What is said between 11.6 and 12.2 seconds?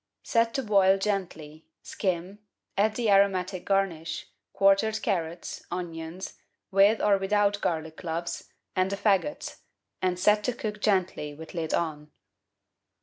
on.